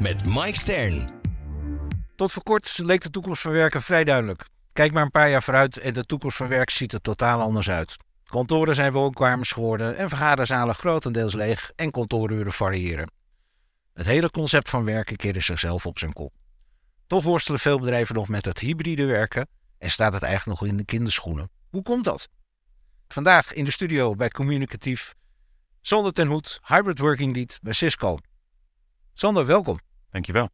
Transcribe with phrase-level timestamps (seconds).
[0.00, 1.04] met Mike Stern.
[2.16, 4.44] Tot voor kort leek de toekomst van werken vrij duidelijk.
[4.72, 7.70] Kijk maar een paar jaar vooruit en de toekomst van werk ziet er totaal anders
[7.70, 7.96] uit.
[8.24, 13.10] Kantoren zijn woonkamers geworden en vergaderzalen grotendeels leeg en kantooruren variëren.
[13.94, 16.32] Het hele concept van werken keerde zichzelf op zijn kop.
[17.06, 20.76] Toch worstelen veel bedrijven nog met het hybride werken en staat het eigenlijk nog in
[20.76, 21.50] de kinderschoenen.
[21.70, 22.28] Hoe komt dat?
[23.08, 25.14] Vandaag in de studio bij Communicatief
[25.80, 28.18] Sander ten Hoed, Hybrid Working Lead bij Cisco.
[29.14, 29.78] Sander, welkom.
[30.10, 30.48] Dankjewel.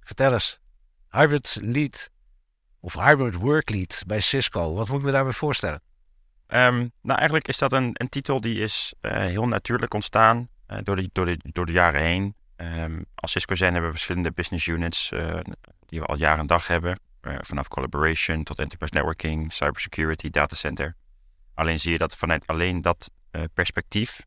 [0.00, 0.60] Vertel eens,
[1.10, 2.10] Hybrid Lead
[2.80, 5.82] of Hybrid Work Lead bij Cisco, wat moet ik me daarbij voorstellen?
[6.46, 10.78] Um, nou, eigenlijk is dat een, een titel die is uh, heel natuurlijk ontstaan uh,
[10.82, 12.34] door, de, door, de, door de jaren heen.
[12.56, 15.40] Um, als Cisco zijn hebben we verschillende business units uh,
[15.86, 17.00] die we al jaren en dag hebben.
[17.20, 20.96] vanaf collaboration tot enterprise networking, cybersecurity, datacenter.
[21.54, 23.10] Alleen zie je dat vanuit alleen dat
[23.54, 24.26] perspectief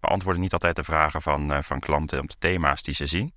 [0.00, 3.32] beantwoorden niet altijd de vragen van, van klanten op de thema's die ze zien.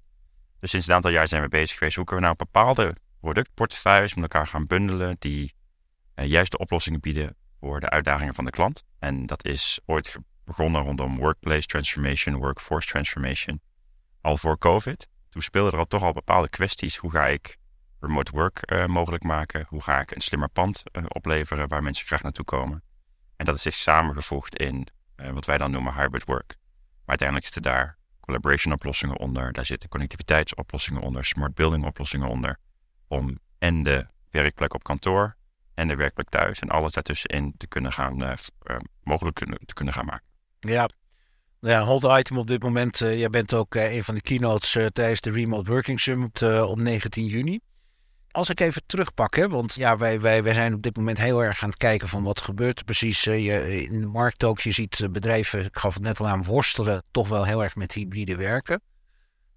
[0.62, 4.14] Dus sinds een aantal jaar zijn we bezig geweest hoe kunnen we nou bepaalde productportefeuilles
[4.14, 5.54] met elkaar gaan bundelen die
[6.16, 8.84] uh, juist de oplossingen bieden voor de uitdagingen van de klant.
[9.00, 13.62] En dat is ooit begonnen rondom workplace transformation, workforce transformation.
[14.22, 15.08] Al voor COVID.
[15.30, 16.98] Toen speelden er al toch al bepaalde kwesties.
[16.98, 17.58] Hoe ga ik
[18.00, 19.66] remote work uh, mogelijk maken?
[19.68, 22.84] Hoe ga ik een slimmer pand opleveren waar mensen graag naartoe komen?
[23.36, 26.58] En dat is zich samengevoegd in wat wij dan noemen hybrid work.
[26.78, 27.98] Maar uiteindelijk zitten daar
[28.32, 32.58] collaboration oplossingen onder, daar zitten connectiviteitsoplossingen onder, smart building oplossingen onder,
[33.08, 35.36] om en de werkplek op kantoor
[35.74, 38.32] en de werkplek thuis en alles daartussenin te kunnen gaan, uh,
[38.64, 40.26] uh, mogelijk kunnen, te kunnen gaan maken.
[40.60, 40.90] Ja,
[41.60, 43.02] ja, hold item op dit moment.
[43.02, 47.26] Uh, jij bent ook een van de keynotes tijdens de Remote Working Summit op 19
[47.26, 47.60] juni.
[48.32, 51.44] Als ik even terugpak, hè, want ja, wij, wij, wij zijn op dit moment heel
[51.44, 54.60] erg aan het kijken van wat gebeurt er precies je, in de markt ook.
[54.60, 57.94] Je ziet bedrijven, ik gaf het net al aan, worstelen toch wel heel erg met
[57.94, 58.82] hybride werken.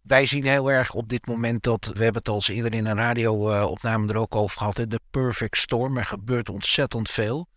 [0.02, 2.96] Wij zien heel erg op dit moment dat, we hebben het al eerder in een
[2.96, 5.96] radio-opname er ook over gehad, de perfect storm.
[5.96, 7.48] Er gebeurt ontzettend veel.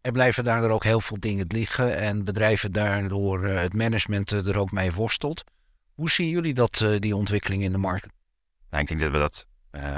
[0.00, 4.58] Er blijven daardoor ook heel veel dingen liggen en bedrijven daardoor uh, het management er
[4.58, 5.44] ook mee worstelt.
[5.94, 8.06] Hoe zien jullie dat, uh, die ontwikkeling in de markt?
[8.70, 9.46] Nou, ik denk dat we dat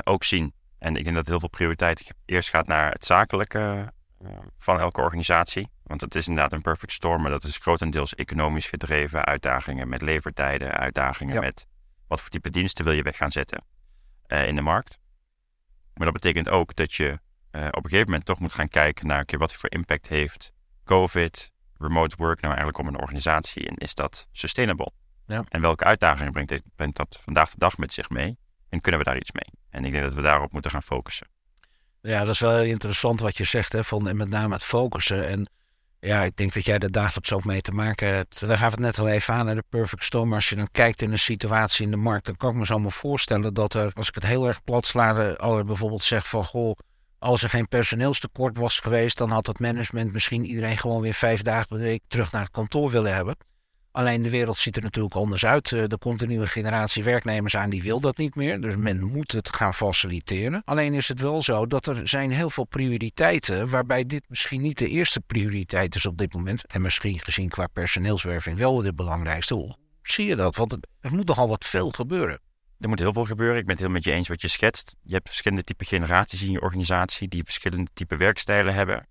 [0.05, 0.53] ook zien.
[0.79, 3.93] En ik denk dat heel veel prioriteit eerst gaat naar het zakelijke
[4.23, 5.69] uh, van elke organisatie.
[5.83, 9.25] Want het is inderdaad een perfect storm, maar dat is grotendeels economisch gedreven.
[9.25, 11.67] Uitdagingen met levertijden, uitdagingen met
[12.07, 13.65] wat voor type diensten wil je weg gaan zetten
[14.29, 14.99] uh, in de markt.
[15.95, 17.19] Maar dat betekent ook dat je
[17.53, 20.53] uh, op een gegeven moment toch moet gaan kijken naar okay, wat voor impact heeft
[20.85, 24.91] COVID, remote work nou eigenlijk op een organisatie en is dat sustainable?
[25.27, 25.45] Ja.
[25.49, 28.39] En welke uitdagingen brengt, brengt dat vandaag de dag met zich mee?
[28.69, 29.59] En kunnen we daar iets mee?
[29.71, 31.27] En ik denk dat we daarop moeten gaan focussen.
[32.01, 35.27] Ja, dat is wel interessant wat je zegt, hè, van, en met name het focussen.
[35.27, 35.49] En
[36.01, 38.47] ja, ik denk dat jij er dagelijks ook mee te maken hebt.
[38.47, 40.35] Daar we het net al even aan, de perfect storm.
[40.35, 42.79] Als je dan kijkt in een situatie in de markt, dan kan ik me zo
[42.79, 46.45] maar voorstellen dat er, als ik het heel erg plat sla, al bijvoorbeeld zegt van,
[46.45, 46.77] goh,
[47.19, 51.43] als er geen personeelstekort was geweest, dan had het management misschien iedereen gewoon weer vijf
[51.43, 53.37] dagen per week terug naar het kantoor willen hebben.
[53.97, 55.71] Alleen de wereld ziet er natuurlijk anders uit.
[55.71, 58.61] Er eh, komt een nieuwe generatie werknemers aan die wil dat niet meer.
[58.61, 60.63] Dus men moet het gaan faciliteren.
[60.65, 64.79] Alleen is het wel zo dat er zijn heel veel prioriteiten waarbij dit misschien niet
[64.79, 66.67] de eerste prioriteit is op dit moment.
[66.67, 69.55] En misschien gezien qua personeelswerving wel de belangrijkste.
[69.55, 70.57] Hoe zie je dat?
[70.57, 72.41] Want er moet nogal wat veel gebeuren.
[72.81, 73.57] Er moet heel veel gebeuren.
[73.57, 74.97] Ik ben het heel met je eens wat je schetst.
[75.03, 79.07] Je hebt verschillende type generaties in je organisatie die verschillende type werkstijlen hebben.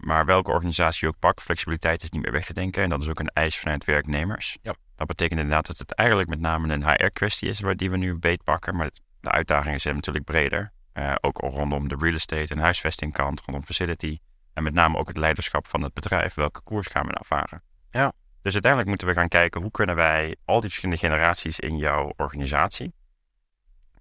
[0.00, 2.82] Maar welke organisatie je ook pakt, flexibiliteit is niet meer weg te denken.
[2.82, 4.58] En dat is ook een eis vanuit werknemers.
[4.62, 4.74] Ja.
[4.96, 8.18] Dat betekent inderdaad dat het eigenlijk met name een HR-kwestie is waar die we nu
[8.18, 8.76] beet pakken.
[8.76, 8.90] Maar
[9.20, 10.72] de uitdagingen zijn natuurlijk breder.
[10.94, 14.18] Uh, ook rondom de real estate en huisvestingkant, rondom facility.
[14.54, 16.34] En met name ook het leiderschap van het bedrijf.
[16.34, 17.62] Welke koers gaan we nou varen?
[17.90, 18.12] Ja.
[18.42, 22.12] Dus uiteindelijk moeten we gaan kijken hoe kunnen wij al die verschillende generaties in jouw
[22.16, 22.92] organisatie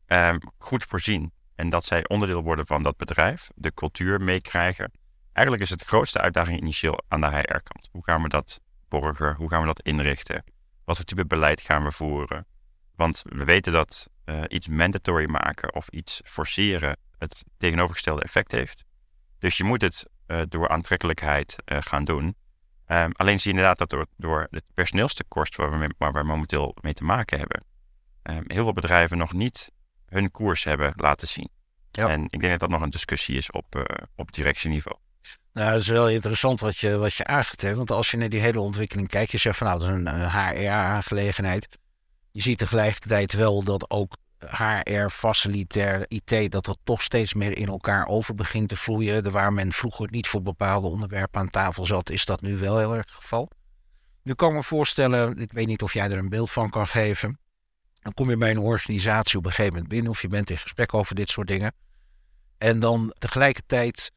[0.07, 1.31] um, goed voorzien.
[1.55, 4.91] En dat zij onderdeel worden van dat bedrijf, de cultuur meekrijgen
[5.37, 7.89] Eigenlijk is het de grootste uitdaging initieel aan de HR-kant.
[7.91, 9.35] Hoe gaan we dat borgen?
[9.35, 10.43] Hoe gaan we dat inrichten?
[10.85, 12.45] Wat voor type beleid gaan we voeren?
[12.95, 18.85] Want we weten dat uh, iets mandatory maken of iets forceren het tegenovergestelde effect heeft.
[19.39, 22.35] Dus je moet het uh, door aantrekkelijkheid uh, gaan doen.
[22.87, 26.75] Um, alleen zie je inderdaad dat door, door het personeelstekort waar we, waar we momenteel
[26.81, 27.63] mee te maken hebben,
[28.23, 29.71] ehm, heel veel bedrijven nog niet
[30.05, 31.49] hun koers hebben laten zien.
[31.91, 32.09] Ja.
[32.09, 34.97] En ik denk dat dat nog een discussie is op, eh, op directieniveau.
[35.57, 37.75] Nou, dat is wel interessant wat je, wat je aangeeft.
[37.75, 40.29] Want als je naar die hele ontwikkeling kijkt, je zegt van nou, dat is een,
[40.29, 41.67] HR-aangelegenheid.
[42.31, 47.67] Je ziet tegelijkertijd wel dat ook HR, facilitair, IT, dat dat toch steeds meer in
[47.67, 49.23] elkaar over begint te vloeien.
[49.23, 52.77] De waar men vroeger niet voor bepaalde onderwerpen aan tafel zat, is dat nu wel
[52.77, 53.49] heel erg het geval.
[54.23, 56.87] Nu kan ik me voorstellen, ik weet niet of jij er een beeld van kan
[56.87, 57.39] geven.
[58.01, 60.57] Dan kom je bij een organisatie op een gegeven moment binnen of je bent in
[60.57, 61.73] gesprek over dit soort dingen.
[62.57, 64.11] En dan tegelijkertijd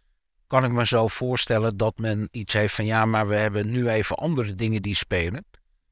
[0.51, 3.89] kan ik me zo voorstellen dat men iets heeft van ja, maar we hebben nu
[3.89, 5.45] even andere dingen die spelen.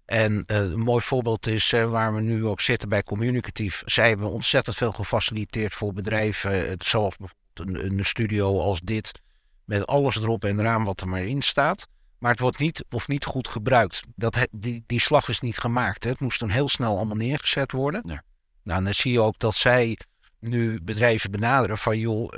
[0.04, 3.82] En uh, een mooi voorbeeld is uh, waar we nu ook zitten bij Communicatief.
[3.84, 9.20] Zij hebben ontzettend veel gefaciliteerd voor bedrijven, uh, zoals bijvoorbeeld een, een, studio als dit,
[9.64, 11.86] met alles erop en eraan wat er maar in staat.
[12.18, 14.02] Maar het wordt niet of niet goed gebruikt.
[14.16, 16.04] Dat, die, die slag is niet gemaakt.
[16.04, 16.10] Hè.
[16.10, 18.02] Het moest dan heel snel allemaal neergezet worden.
[18.06, 18.22] Ja.
[18.62, 19.98] Nou, dan zie je ook dat zij
[20.40, 22.30] nu bedrijven benaderen van joh,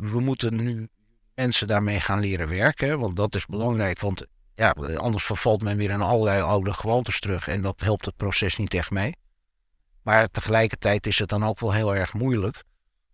[0.00, 0.88] we moeten nu
[1.38, 2.98] mensen daarmee gaan leren werken.
[2.98, 7.48] Want dat is belangrijk, want ja, anders vervalt men weer in allerlei oude gewoontes terug.
[7.48, 9.16] En dat helpt het proces niet echt mee.
[10.02, 12.62] Maar tegelijkertijd is het dan ook wel heel erg moeilijk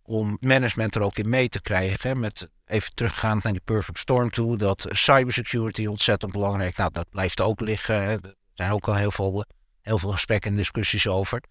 [0.01, 2.19] om management er ook in mee te krijgen.
[2.19, 6.77] Met even teruggaand naar die perfect storm toe, dat cybersecurity ontzettend belangrijk.
[6.77, 7.95] Nou, dat blijft ook liggen.
[7.95, 9.45] Er zijn ook al heel veel,
[9.81, 11.41] heel veel gesprekken en discussies over.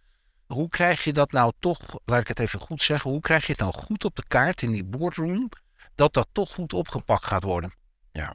[0.47, 3.53] Hoe krijg je dat nou toch, laat ik het even goed zeggen, hoe krijg je
[3.53, 5.49] het nou goed op de kaart in die boardroom,
[5.95, 7.73] dat dat toch goed opgepakt gaat worden?
[8.13, 8.35] Ja,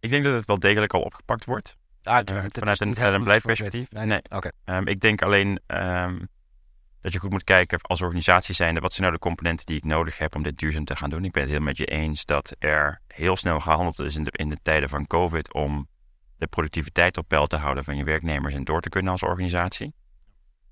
[0.00, 1.76] ik denk dat het wel degelijk al opgepakt wordt.
[2.02, 2.58] Uiteraard.
[2.58, 3.90] Vanuit een, een beleidperspectief.
[3.90, 4.20] Nee, nee.
[4.28, 4.50] oké.
[4.64, 6.28] Um, ik denk alleen um,
[7.00, 9.84] dat je goed moet kijken als organisatie zijnde, wat zijn nou de componenten die ik
[9.84, 11.24] nodig heb om dit duurzaam te gaan doen.
[11.24, 14.30] Ik ben het heel met je eens dat er heel snel gehandeld is in de,
[14.32, 15.88] in de tijden van COVID om
[16.36, 19.94] de productiviteit op peil te houden van je werknemers en door te kunnen als organisatie.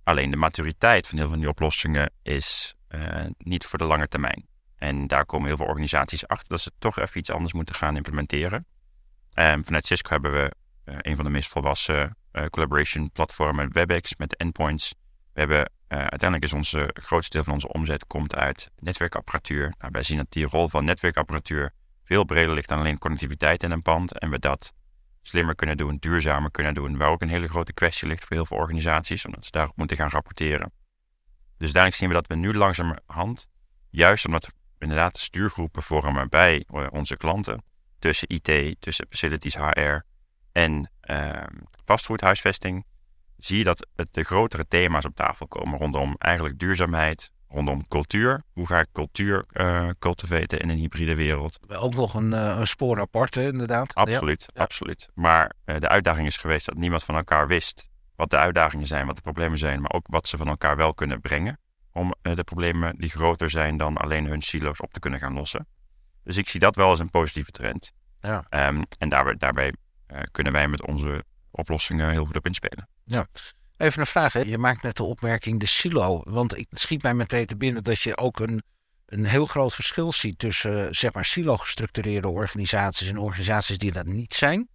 [0.05, 4.09] Alleen de maturiteit van heel veel van die oplossingen is uh, niet voor de lange
[4.09, 4.47] termijn.
[4.83, 7.97] En daar komen heel veel organisaties achter dat ze toch even iets anders moeten gaan
[7.97, 8.67] implementeren.
[9.35, 10.53] Um, vanuit Cisco hebben we
[10.85, 14.95] uh, een van de meest volwassen uh, collaboration platformen, WebEx, met endpoints.
[15.33, 19.75] We hebben, uh, uiteindelijk is onze grootste deel van onze omzet komt uit netwerkapparatuur.
[19.79, 21.73] Nou, wij zien dat die rol van netwerkapparatuur
[22.05, 24.19] veel breder ligt dan alleen connectiviteit in een pand.
[24.19, 24.73] En we dat
[25.23, 26.97] slimmer kunnen doen, duurzamer kunnen doen.
[26.97, 29.97] Waar ook een hele grote kwestie ligt voor heel veel organisaties, omdat ze daarop moeten
[29.97, 30.73] gaan rapporteren.
[31.59, 33.49] Dus daarom zien we dat we nu langzamerhand,
[33.91, 37.63] juist omdat inderdaad stuurgroepen vormen bij onze klanten,
[37.99, 39.97] tussen IT, tussen facilities HR
[40.53, 41.43] en uh,
[41.85, 42.85] vastgoedhuisvesting,
[43.37, 48.43] zie je dat het de grotere thema's op tafel komen rondom eigenlijk duurzaamheid, rondom cultuur.
[48.53, 51.59] Hoe ga ik cultuur uh, cultiveren in een hybride wereld?
[51.69, 53.95] Ook nog een, uh, een spoor apart, hè, inderdaad.
[53.95, 54.63] Absoluut, ja.
[54.63, 55.09] absoluut.
[55.15, 59.07] Maar uh, de uitdaging is geweest dat niemand van elkaar wist wat de uitdagingen zijn,
[59.07, 61.59] wat de problemen zijn, maar ook wat ze van elkaar wel kunnen brengen.
[61.93, 65.67] Om de problemen die groter zijn dan alleen hun silo's op te kunnen gaan lossen.
[66.25, 67.93] Dus ik zie dat wel als een positieve trend.
[68.21, 68.69] Ja.
[68.69, 69.73] Um, en daarbij, daarbij
[70.13, 72.89] uh, kunnen wij met onze oplossingen heel goed op inspelen.
[73.05, 73.27] Ja.
[73.77, 74.33] Even een vraag.
[74.33, 74.41] Hè.
[74.41, 76.21] Je maakt net de opmerking de silo.
[76.25, 78.63] Want ik schiet mij meteen te binnen dat je ook een,
[79.07, 83.93] een heel groot verschil ziet tussen uh, zeg maar silo gestructureerde organisaties en organisaties die
[83.93, 84.69] dat niet zijn.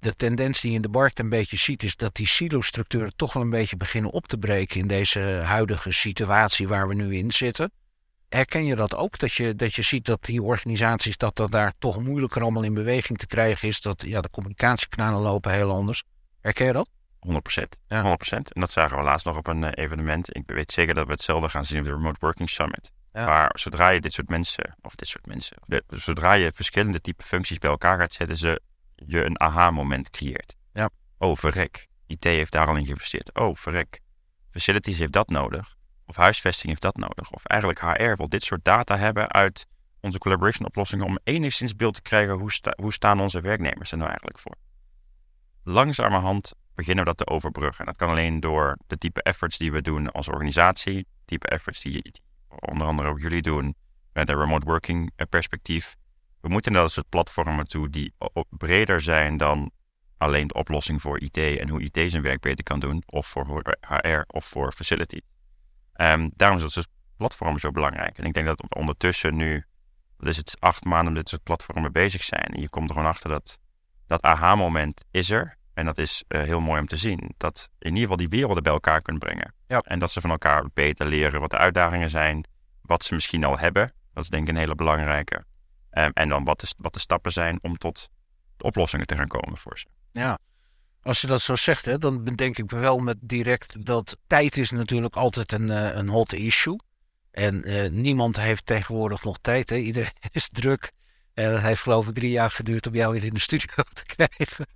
[0.00, 3.32] De tendens die je in de markt een beetje ziet is dat die silo-structuren toch
[3.32, 7.32] wel een beetje beginnen op te breken in deze huidige situatie waar we nu in
[7.32, 7.72] zitten.
[8.28, 9.18] Herken je dat ook?
[9.18, 12.74] Dat je, dat je ziet dat die organisaties, dat dat daar toch moeilijker allemaal in
[12.74, 13.80] beweging te krijgen is.
[13.80, 16.02] Dat ja, de communicatiekanalen lopen heel anders.
[16.40, 16.88] Herken je dat?
[17.26, 17.62] 100%.
[17.88, 18.16] Ja.
[18.16, 18.30] 100%.
[18.30, 20.36] En dat zagen we laatst nog op een uh, evenement.
[20.36, 22.90] Ik weet zeker dat we hetzelfde gaan zien op de Remote Working Summit.
[23.12, 23.26] Ja.
[23.26, 27.22] Maar zodra je dit soort mensen, of dit soort mensen, de, zodra je verschillende type
[27.22, 28.60] functies bij elkaar gaat zetten, ze
[29.06, 30.56] je een aha-moment creëert.
[30.72, 30.90] Ja.
[31.18, 31.86] Oh, verrek.
[32.06, 33.38] IT heeft daar al in geïnvesteerd.
[33.38, 34.00] Oh, verrek.
[34.50, 35.76] Facilities heeft dat nodig.
[36.06, 37.30] Of huisvesting heeft dat nodig.
[37.30, 39.66] Of eigenlijk HR wil dit soort data hebben uit
[40.00, 43.96] onze collaboration oplossingen om enigszins beeld te krijgen hoe, sta, hoe staan onze werknemers er
[43.96, 44.54] nou eigenlijk voor.
[45.62, 47.78] Langzamerhand beginnen we dat te overbruggen.
[47.78, 51.80] En dat kan alleen door de type efforts die we doen als organisatie, type efforts
[51.80, 53.74] die, die onder andere ook jullie doen
[54.12, 55.96] met een remote working perspectief.
[56.40, 58.14] We moeten dat soort platformen toe die
[58.48, 59.70] breder zijn dan
[60.18, 63.76] alleen de oplossing voor IT en hoe IT zijn werk beter kan doen, of voor
[63.80, 65.20] HR of voor facility.
[66.00, 68.18] Um, daarom is dat soort platformen zo belangrijk.
[68.18, 69.64] En ik denk dat we ondertussen nu,
[70.18, 72.42] dat is het acht maanden dit soort platformen bezig zijn.
[72.42, 73.58] En je komt er gewoon achter dat
[74.06, 75.56] dat aha-moment is er.
[75.74, 77.34] En dat is uh, heel mooi om te zien.
[77.36, 79.54] Dat in ieder geval die werelden bij elkaar kunnen brengen.
[79.66, 79.78] Ja.
[79.78, 82.44] En dat ze van elkaar beter leren wat de uitdagingen zijn.
[82.82, 83.92] Wat ze misschien al hebben.
[84.12, 85.44] Dat is denk ik een hele belangrijke.
[85.92, 88.08] Um, en dan wat de, wat de stappen zijn om tot
[88.56, 89.86] de oplossingen te gaan komen voor ze.
[90.12, 90.38] Ja,
[91.02, 94.70] Als je dat zo zegt, hè, dan denk ik wel met direct dat tijd is
[94.70, 96.78] natuurlijk altijd een, uh, een hot issue.
[97.30, 99.70] En uh, niemand heeft tegenwoordig nog tijd.
[99.70, 99.76] Hè.
[99.76, 100.92] Iedereen is druk.
[101.34, 104.04] En het heeft geloof ik drie jaar geduurd om jou weer in de studio te
[104.04, 104.66] krijgen.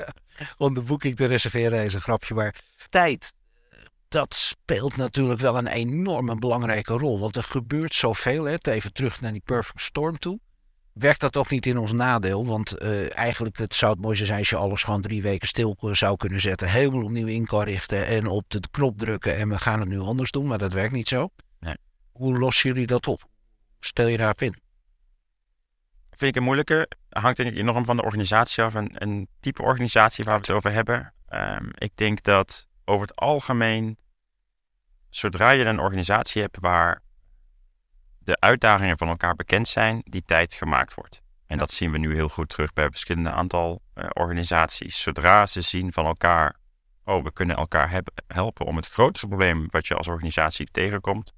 [0.56, 2.34] om de boeking te reserveren is een grapje.
[2.34, 2.54] Maar
[2.88, 3.32] tijd,
[4.08, 7.18] dat speelt natuurlijk wel een enorme belangrijke rol.
[7.18, 8.44] Want er gebeurt zoveel.
[8.44, 8.56] Hè.
[8.60, 10.40] Even terug naar die Perfect Storm toe
[10.92, 12.46] werkt dat ook niet in ons nadeel.
[12.46, 15.76] Want uh, eigenlijk het zou het mooiste zijn als je alles gewoon drie weken stil
[15.92, 16.68] zou kunnen zetten.
[16.68, 19.98] Helemaal opnieuw in kan richten en op de knop drukken en we gaan het nu
[19.98, 20.46] anders doen.
[20.46, 21.28] Maar dat werkt niet zo.
[21.58, 21.76] Nee.
[22.12, 23.28] Hoe lossen jullie dat op?
[23.80, 24.60] Stel je daarop in?
[26.10, 26.88] Vind ik een moeilijke.
[27.08, 30.72] Hangt er enorm van de organisatie af en een type organisatie waar we het over
[30.72, 31.12] hebben.
[31.30, 33.98] Um, ik denk dat over het algemeen,
[35.10, 37.02] zodra je een organisatie hebt waar
[38.24, 41.22] de uitdagingen van elkaar bekend zijn, die tijd gemaakt wordt.
[41.46, 45.02] En dat zien we nu heel goed terug bij verschillende aantal uh, organisaties.
[45.02, 46.56] Zodra ze zien van elkaar,
[47.04, 51.32] oh, we kunnen elkaar helpen om het grootste probleem wat je als organisatie tegenkomt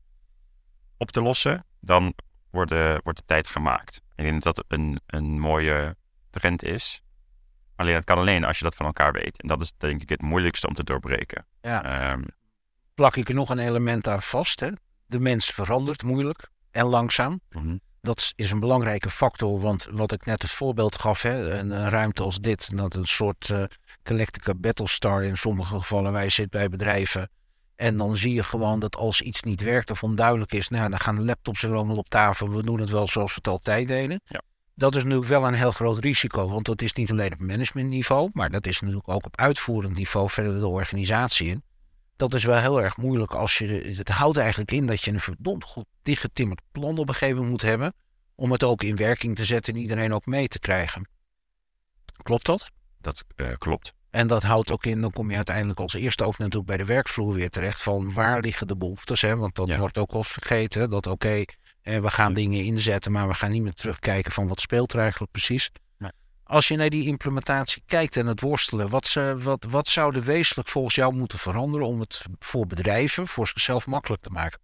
[0.97, 2.15] op te lossen, dan
[2.51, 4.01] wordt de, wordt de tijd gemaakt.
[4.15, 5.97] Ik denk dat dat een, een mooie
[6.31, 7.03] trend is.
[7.77, 9.41] Alleen het kan alleen als je dat van elkaar weet.
[9.43, 11.47] En dat is denk ik het moeilijkste om te doorbreken.
[11.61, 12.13] Ja.
[12.13, 12.25] Um,
[12.95, 14.61] Plak ik er nog een element aan vast.
[14.61, 14.71] Hè?
[15.07, 17.41] De mens verandert moeilijk en langzaam.
[17.51, 17.77] Mhm.
[18.01, 22.23] Dat is een belangrijke factor, want wat ik net het voorbeeld gaf, hè, een, ruimte
[22.23, 23.63] als dit, dat een soort uh,
[24.03, 27.31] Galactica Battlestar in sommige gevallen wij zit bij bedrijven.
[27.77, 31.01] En dan zie je gewoon dat als iets niet werkt of onduidelijk is, nou, dan
[31.01, 32.51] gaan de laptops er allemaal op tafel.
[32.51, 34.21] We doen het wel zoals we het altijd deden.
[34.25, 34.43] Ja.
[34.75, 38.31] Dat is nu wel een heel groot risico, want dat is niet alleen op managementniveau,
[38.33, 41.63] maar dat is natuurlijk ook op uitvoerend niveau verder de organisatie in
[42.17, 43.67] dat is wel heel erg moeilijk als je.
[43.97, 47.51] Het houdt eigenlijk in dat je een verdomd goed dichtgetimmerd plan op een gegeven moment
[47.51, 47.95] moet hebben.
[48.35, 51.09] Om het ook in werking te zetten en iedereen ook mee te krijgen.
[52.23, 52.71] Klopt dat?
[53.01, 53.93] Dat uh, klopt.
[54.11, 56.85] En dat houdt ook in, dan kom je uiteindelijk als eerste ook natuurlijk bij de
[56.85, 57.83] werkvloer weer terecht.
[57.83, 59.21] Van waar liggen de behoeftes?
[59.21, 59.37] Hè?
[59.37, 60.91] Want dat wordt ook wel vergeten.
[60.91, 61.49] Dat oké, okay,
[61.83, 65.01] eh, we gaan dingen inzetten, maar we gaan niet meer terugkijken van wat speelt er
[65.01, 65.71] eigenlijk precies.
[66.45, 70.23] Als je naar die implementatie kijkt en het worstelen, wat, ze, wat, wat zou er
[70.23, 74.61] wezenlijk volgens jou moeten veranderen om het voor bedrijven, voor zichzelf makkelijk te maken?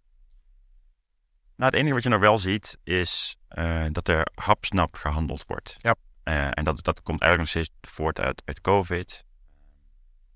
[1.55, 5.75] Nou, het enige wat je nog wel ziet is uh, dat er hapsnap gehandeld wordt.
[5.77, 5.95] Ja.
[6.23, 9.23] Uh, en dat, dat komt eigenlijk nog steeds voort uit, uit COVID.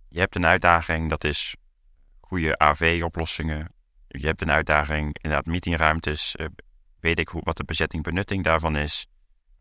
[0.09, 1.55] Je hebt een uitdaging, dat is
[2.19, 3.73] goede AV-oplossingen.
[4.07, 6.35] Je hebt een uitdaging, inderdaad, meetingruimtes.
[6.39, 6.47] Uh,
[6.99, 9.07] weet ik hoe, wat de bezetting benutting daarvan is.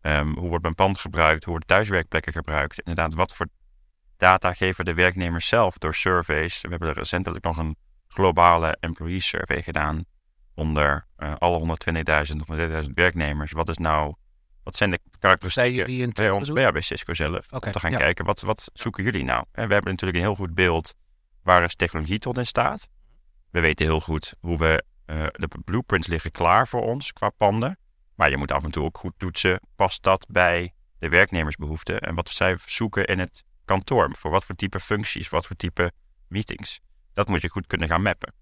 [0.04, 1.44] Ehm, hoe wordt mijn pand gebruikt?
[1.44, 2.78] Hoe worden thuiswerkplekken gebruikt?
[2.78, 3.46] Inderdaad, wat voor
[4.16, 6.60] data geven de werknemers zelf door surveys?
[6.60, 7.76] We hebben recentelijk nog een
[8.08, 10.04] globale employee survey gedaan
[10.54, 13.52] onder uh, alle 120.000 of 100.000 werknemers.
[13.52, 14.14] Wat is nou,
[14.62, 17.52] wat zijn de karakteristieken die bij ons, bij, bij Cisco zelf?
[17.52, 19.44] om te gaan kijken, wat, wat zoeken jullie nou?
[19.52, 20.94] En we hebben natuurlijk een heel goed beeld
[21.42, 22.88] waar is technologie tot in staat.
[23.50, 27.78] We weten heel goed hoe we, uh, de blueprints liggen klaar voor ons qua panden.
[28.14, 32.14] Maar je moet af en toe ook goed toetsen, past dat bij de werknemersbehoeften en
[32.14, 34.14] wat zij zoeken in het kantoor?
[34.16, 35.92] Voor wat voor type functies, wat voor type
[36.28, 36.80] meetings?
[37.12, 38.32] Dat moet je goed kunnen gaan mappen.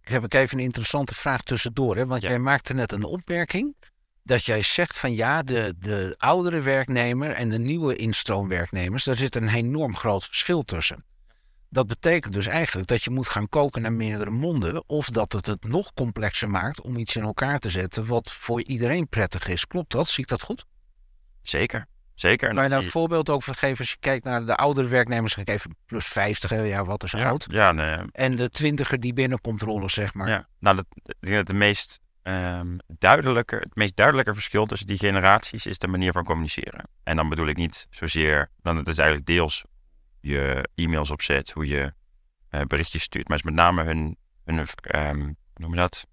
[0.00, 2.06] Ik heb ook even een interessante vraag tussendoor, hè?
[2.06, 3.76] want jij maakte net een opmerking
[4.22, 9.36] dat jij zegt van ja, de, de oudere werknemer en de nieuwe instroomwerknemers, daar zit
[9.36, 11.04] een enorm groot verschil tussen.
[11.72, 14.88] Dat betekent dus eigenlijk dat je moet gaan koken naar meerdere monden.
[14.88, 18.62] Of dat het het nog complexer maakt om iets in elkaar te zetten wat voor
[18.62, 19.66] iedereen prettig is.
[19.66, 20.08] Klopt dat?
[20.08, 20.64] Zie ik dat goed?
[21.42, 21.86] Zeker.
[22.14, 22.52] Zeker.
[22.52, 25.36] Kan je daar een voorbeeld over geven als je kijkt naar de oudere werknemers?
[25.36, 27.46] Ik even plus 50, ja, wat is ja, oud?
[27.50, 27.96] Ja, nee.
[28.12, 30.28] En de twintiger die binnenkomt rollen, zeg maar.
[30.28, 34.86] Ja, nou, dat, ik denk dat de meest um, duidelijke, het meest duidelijke verschil tussen
[34.86, 36.88] die generaties is de manier van communiceren.
[37.02, 39.64] En dan bedoel ik niet zozeer, dan het is eigenlijk deels
[40.22, 41.92] je e-mails opzet, hoe je
[42.50, 43.28] uh, berichtjes stuurt.
[43.28, 46.06] Maar het is met name hun, hun um, noem je dat?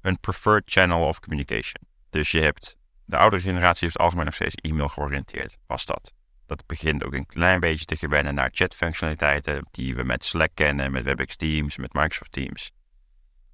[0.00, 1.86] Hun preferred channel of communication.
[2.10, 6.12] Dus je hebt, de oudere generatie heeft algemeen nog steeds e-mail georiënteerd, was dat.
[6.46, 10.92] Dat begint ook een klein beetje te gewennen naar chatfunctionaliteiten die we met Slack kennen,
[10.92, 12.70] met WebEx Teams, met Microsoft Teams.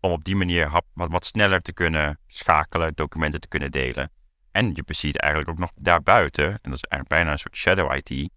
[0.00, 4.10] Om op die manier wat, wat sneller te kunnen schakelen, documenten te kunnen delen.
[4.50, 7.94] En je ziet eigenlijk ook nog daarbuiten, en dat is eigenlijk bijna een soort shadow
[7.94, 8.30] IT,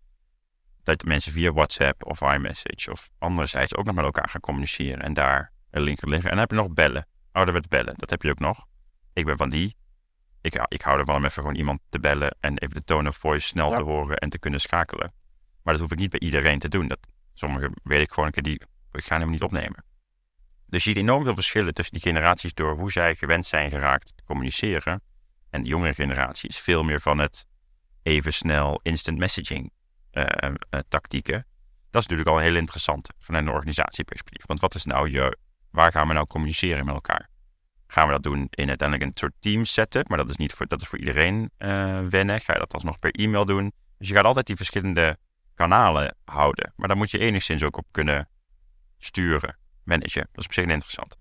[0.83, 5.01] dat mensen via WhatsApp of iMessage of andere sites ook nog met elkaar gaan communiceren
[5.01, 6.23] en daar een link liggen.
[6.23, 8.65] En dan heb je nog bellen, ouderwets bellen, dat heb je ook nog.
[9.13, 9.75] Ik ben van die.
[10.41, 13.15] Ik, ik hou ervan om even gewoon iemand te bellen en even de tone of
[13.15, 15.13] voice snel te horen en te kunnen schakelen.
[15.63, 16.87] Maar dat hoef ik niet bij iedereen te doen.
[16.87, 16.99] Dat,
[17.33, 18.61] sommige weet ik gewoon, een keer die,
[18.91, 19.83] ik ga hem niet opnemen.
[20.67, 24.13] Dus je ziet enorm veel verschillen tussen die generaties door hoe zij gewend zijn geraakt
[24.15, 25.01] te communiceren.
[25.49, 27.45] En de jongere generatie is veel meer van het
[28.03, 29.71] even snel instant messaging
[30.87, 31.45] tactieken.
[31.89, 34.45] Dat is natuurlijk al heel interessant vanuit een organisatieperspectief.
[34.45, 35.37] Want wat is nou je,
[35.69, 37.29] waar gaan we nou communiceren met elkaar?
[37.87, 40.67] Gaan we dat doen in uiteindelijk een soort team setup, maar dat is niet voor,
[40.67, 42.41] dat is voor iedereen uh, wennen.
[42.41, 43.71] Ga je dat alsnog per e-mail doen?
[43.97, 45.17] Dus je gaat altijd die verschillende
[45.55, 46.73] kanalen houden.
[46.75, 48.29] Maar daar moet je enigszins ook op kunnen
[48.97, 50.27] sturen, managen.
[50.31, 51.17] Dat is op zich interessant.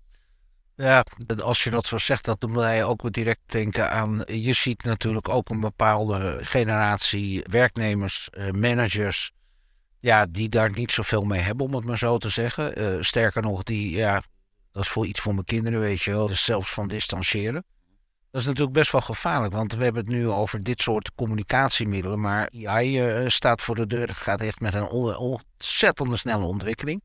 [0.81, 1.03] Ja,
[1.43, 4.21] als je dat zo zegt, dat doet mij ook direct denken aan.
[4.25, 9.31] Je ziet natuurlijk ook een bepaalde generatie werknemers, eh, managers.
[9.99, 12.81] Ja, die daar niet zoveel mee hebben, om het maar zo te zeggen.
[12.81, 14.21] Uh, sterker nog, die, ja,
[14.71, 16.27] dat is voor iets voor mijn kinderen, weet je wel.
[16.27, 17.63] Dus zelfs van distancieren.
[18.31, 22.19] Dat is natuurlijk best wel gevaarlijk, want we hebben het nu over dit soort communicatiemiddelen.
[22.19, 24.07] Maar AI uh, staat voor de deur.
[24.07, 27.01] Het gaat echt met een ontzettende snelle ontwikkeling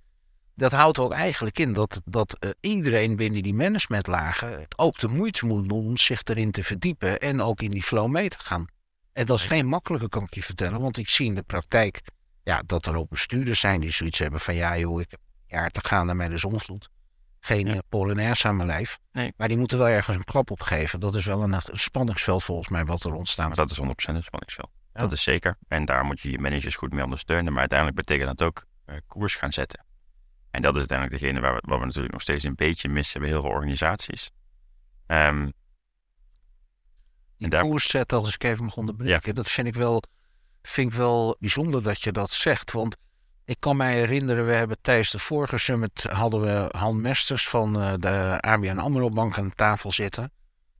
[0.57, 5.47] dat houdt ook eigenlijk in dat, dat uh, iedereen binnen die managementlagen ook de moeite
[5.47, 8.67] moet doen om zich erin te verdiepen en ook in die flow mee te gaan.
[9.13, 12.03] En dat is geen makkelijke, kan ik je vertellen, want ik zie in de praktijk
[12.43, 15.57] ja, dat er ook bestuurders zijn die zoiets hebben van ja joh, ik heb een
[15.59, 16.89] jaar te gaan naar de zonvloed.
[17.41, 17.75] Geen ja.
[17.75, 18.99] Eh, Polonaise aan mijn lijf.
[19.13, 19.33] Nee.
[19.37, 21.01] Maar die moeten wel ergens een klap op geven.
[21.01, 23.55] Dat is wel een, een spanningsveld volgens mij wat er ontstaat.
[23.55, 24.71] Dat is 100% een spanningsveld.
[24.93, 25.59] Dat is zeker.
[25.69, 27.51] En daar moet je je managers goed mee ondersteunen.
[27.51, 29.86] Maar uiteindelijk betekent dat ook uh, koers gaan zetten.
[30.57, 33.21] En dat is uiteindelijk degene waar we, waar we natuurlijk nog steeds een beetje missen
[33.21, 34.31] bij heel veel organisaties.
[35.07, 35.53] Um,
[37.39, 37.63] die daar...
[37.63, 40.03] koerszet, als ik even mag onderbreken, dat vind ik, wel,
[40.63, 42.73] vind ik wel bijzonder dat je dat zegt.
[42.73, 42.97] Want
[43.45, 47.81] ik kan mij herinneren, we hebben tijdens de vorige summit hadden we Han Mesters van
[47.81, 50.33] uh, de ABN AMRO Bank aan de tafel zitten.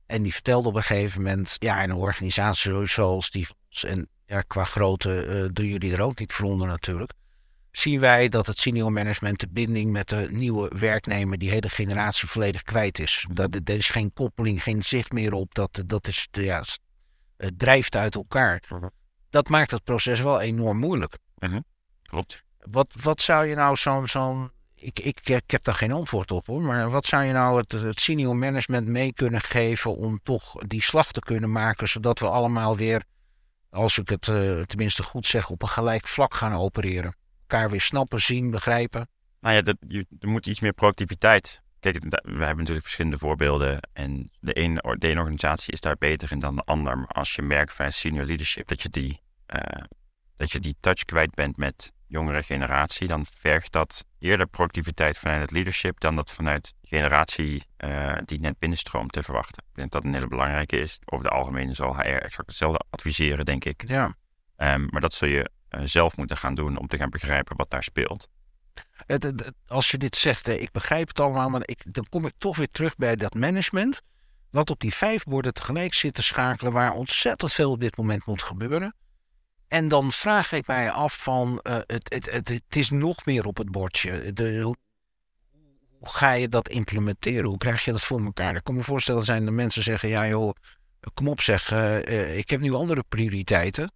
[0.05, 3.47] En die vertelde op een gegeven moment, ja, in een organisatie zoals die
[3.81, 7.11] en ja, qua grootte uh, doen jullie er ook niet voor onder natuurlijk
[7.77, 12.27] zien wij dat het senior management de binding met de nieuwe werknemer, die hele generatie
[12.27, 13.25] volledig kwijt is.
[13.31, 15.55] Dat, er is geen koppeling, geen zicht meer op.
[15.55, 16.63] Dat, dat is, ja,
[17.37, 18.63] het drijft uit elkaar.
[18.69, 18.87] Mhm.
[19.29, 21.17] Dat maakt het proces wel enorm moeilijk.
[21.37, 21.59] Mhm.
[22.03, 22.43] Klopt.
[22.59, 24.07] Wat, wat zou je nou zo'n.
[24.07, 26.61] zo'n ik, ik, ik heb daar geen antwoord op hoor.
[26.61, 30.83] Maar wat zou je nou het, het senior management mee kunnen geven om toch die
[30.83, 33.03] slag te kunnen maken, zodat we allemaal weer,
[33.69, 37.15] als ik het uh, tenminste goed zeg, op een gelijk vlak gaan opereren?
[37.47, 39.07] Elkaar weer snappen, zien, begrijpen.
[39.39, 41.61] Nou ja, dat, je, er moet iets meer proactiviteit.
[41.79, 43.79] Kijk, we hebben natuurlijk verschillende voorbeelden.
[43.93, 46.97] En de ene, de ene organisatie is daar beter in dan de ander.
[46.97, 49.21] Maar als je merkt van senior leadership dat je die,
[49.55, 49.83] uh,
[50.37, 55.41] dat je die touch kwijt bent met jongere generatie, dan vergt dat eerder proactiviteit vanuit
[55.41, 59.63] het leadership dan dat vanuit de generatie uh, die net binnenstroomt te verwachten.
[59.69, 60.99] Ik denk dat dat een hele belangrijke is.
[61.05, 63.83] Over het algemeen zal HR exact hetzelfde adviseren, denk ik.
[63.87, 64.15] Ja.
[64.57, 67.69] Um, maar dat zul je eh, zelf moeten gaan doen om te gaan begrijpen wat
[67.69, 68.27] daar speelt.
[69.67, 72.71] Als je dit zegt, ik begrijp het allemaal, maar ik, dan kom ik toch weer
[72.71, 74.01] terug bij dat management.
[74.49, 78.25] Wat op die vijf borden tegelijk zit te schakelen, waar ontzettend veel op dit moment
[78.25, 78.95] moet gebeuren.
[79.67, 83.57] En dan vraag ik mij af van, uh, het, het, het, is nog meer op
[83.57, 84.33] het bordje.
[84.35, 84.75] Hoe,
[85.99, 87.45] hoe, ga je dat implementeren?
[87.45, 88.55] Hoe krijg je dat voor elkaar?
[88.55, 90.53] Ik kan me voorstellen zijn de mensen zeggen, ja joh,
[91.13, 93.91] kom op zeg, uh, ik heb nu andere prioriteiten.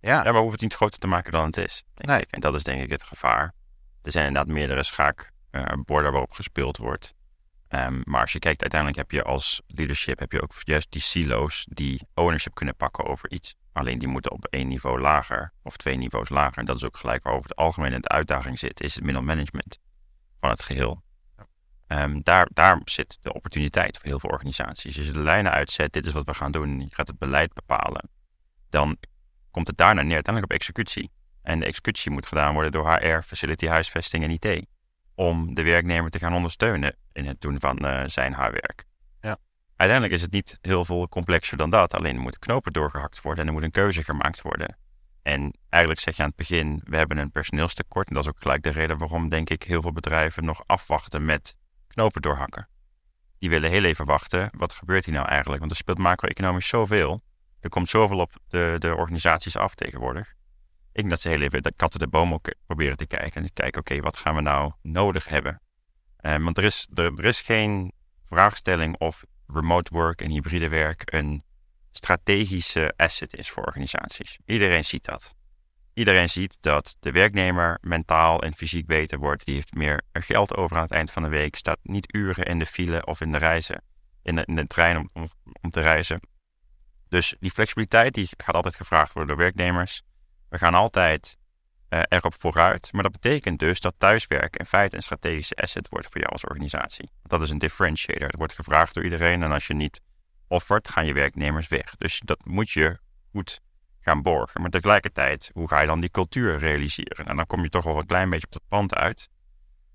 [0.00, 0.16] Ja.
[0.16, 1.84] ja, maar hoeven het niet groter te maken dan het is.
[1.94, 2.26] Nee.
[2.30, 3.54] En dat is denk ik het gevaar.
[4.02, 7.14] Er zijn inderdaad meerdere schaakborden uh, waarop gespeeld wordt.
[7.68, 11.00] Um, maar als je kijkt, uiteindelijk heb je als leadership heb je ook juist die
[11.00, 13.54] silo's die ownership kunnen pakken over iets.
[13.72, 16.58] Alleen die moeten op één niveau lager of twee niveaus lager.
[16.58, 19.78] En dat is ook gelijk waar over het algemeen de uitdaging zit, is het middelmanagement
[20.40, 21.02] van het geheel.
[21.86, 24.96] Um, daar, daar zit de opportuniteit voor heel veel organisaties.
[24.96, 27.52] Als je de lijnen uitzet, dit is wat we gaan doen, je gaat het beleid
[27.52, 28.10] bepalen,
[28.70, 28.96] dan
[29.50, 31.10] komt het daarna neer uiteindelijk op executie.
[31.42, 34.66] En de executie moet gedaan worden door HR, facility, huisvesting en IT.
[35.14, 38.84] Om de werknemer te gaan ondersteunen in het doen van uh, zijn haar werk.
[39.20, 39.36] Ja.
[39.76, 41.94] Uiteindelijk is het niet heel veel complexer dan dat.
[41.94, 44.76] Alleen er moeten knopen doorgehakt worden en er moet een keuze gemaakt worden.
[45.22, 48.08] En eigenlijk zeg je aan het begin, we hebben een personeelstekort.
[48.08, 51.24] En dat is ook gelijk de reden waarom, denk ik, heel veel bedrijven nog afwachten
[51.24, 51.56] met
[51.86, 52.68] knopen doorhakken.
[53.38, 54.50] Die willen heel even wachten.
[54.56, 55.58] Wat gebeurt hier nou eigenlijk?
[55.58, 57.22] Want er speelt macro-economisch zoveel.
[57.60, 60.28] Er komt zoveel op de, de organisaties af tegenwoordig.
[60.92, 63.42] Ik denk dat ze heel even de katten de boom ook proberen te kijken.
[63.42, 65.60] En kijken, oké, wat gaan we nou nodig hebben?
[66.20, 67.92] Um, want er is, er, is geen
[68.24, 71.42] vraagstelling of remote work en hybride werk een
[71.92, 74.38] strategische asset is voor organisaties.
[74.44, 75.34] Iedereen ziet dat.
[75.94, 79.44] Iedereen ziet dat de werknemer mentaal en fysiek beter wordt.
[79.44, 81.56] Die heeft meer geld over aan het eind van de week.
[81.56, 83.82] Staat niet uren in de file of in de reizen,
[84.22, 85.28] in de, in de trein om,
[85.60, 86.20] om te reizen.
[87.08, 90.02] Dus die flexibiliteit die gaat altijd gevraagd worden door werknemers.
[90.48, 91.36] We gaan altijd
[91.90, 92.92] uh, erop vooruit.
[92.92, 96.44] Maar dat betekent dus dat thuiswerken in feite een strategische asset wordt voor jou als
[96.44, 97.10] organisatie.
[97.22, 98.26] Dat is een differentiator.
[98.26, 99.42] Het wordt gevraagd door iedereen.
[99.42, 100.00] En als je niet
[100.48, 101.94] offert, gaan je werknemers weg.
[101.96, 102.98] Dus dat moet je
[103.30, 103.60] goed
[104.00, 104.60] gaan borgen.
[104.60, 107.26] Maar tegelijkertijd, hoe ga je dan die cultuur realiseren?
[107.26, 109.28] En dan kom je toch wel een klein beetje op dat pand uit.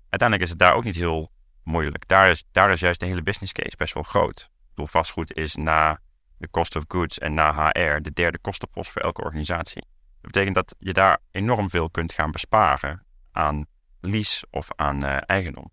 [0.08, 1.30] Uiteindelijk is het daar ook niet heel
[1.62, 2.08] moeilijk.
[2.08, 4.50] Daar is, daar is juist de hele business case best wel groot.
[4.74, 6.00] Ik vastgoed is na
[6.44, 9.82] de cost of goods en na HR de derde kostenpost voor elke organisatie.
[10.20, 13.66] Dat betekent dat je daar enorm veel kunt gaan besparen aan
[14.00, 15.72] lease of aan uh, eigendom.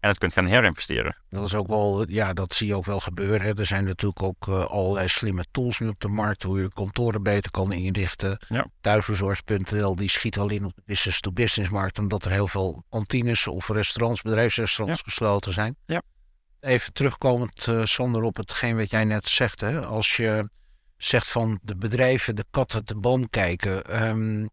[0.00, 1.16] En dat kunt gaan herinvesteren.
[1.28, 3.56] Dat is ook wel, ja, dat zie je ook wel gebeuren.
[3.56, 7.22] Er zijn natuurlijk ook uh, allerlei slimme tools nu op de markt, hoe je kantoren
[7.22, 8.38] beter kan inrichten.
[8.48, 8.66] Ja.
[8.80, 13.68] Thuisverzorgs.nl die schiet al in op de business-to-business markt, omdat er heel veel kantines of
[13.68, 15.76] restaurants, bedrijfsrestaurants gesloten zijn.
[15.86, 16.02] Ja.
[16.60, 19.60] Even terugkomend, uh, Sander, op hetgeen wat jij net zegt.
[19.60, 19.86] Hè?
[19.86, 20.48] Als je
[20.96, 24.04] zegt van de bedrijven de kat uit de boom kijken.
[24.04, 24.48] Um,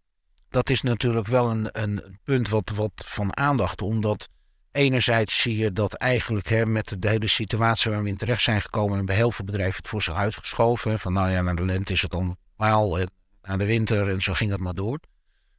[0.49, 3.81] dat is natuurlijk wel een, een punt wat, wat van aandacht.
[3.81, 4.29] Omdat
[4.71, 8.61] enerzijds zie je dat eigenlijk hè, met de hele situatie waar we in terecht zijn
[8.61, 8.99] gekomen.
[8.99, 10.99] en bij heel veel bedrijven het voor zich uitgeschoven.
[10.99, 12.97] Van nou ja, naar de lente is het dan normaal.
[13.41, 14.99] Naar de winter en zo ging het maar door.